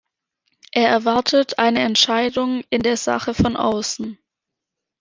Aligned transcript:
Er 0.71 0.87
erwartet 0.89 1.59
eine 1.59 1.81
Entscheidung 1.81 2.63
in 2.71 2.81
der 2.81 2.97
Sache 2.97 3.35
von 3.35 3.55
außen. 3.55 4.17